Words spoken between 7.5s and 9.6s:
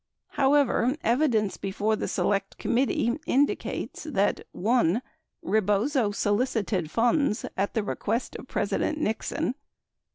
at the request of President Nixon.